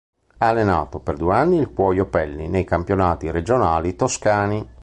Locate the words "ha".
0.39-0.47